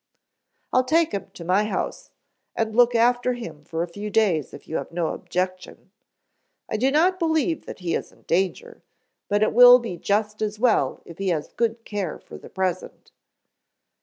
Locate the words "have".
4.77-4.91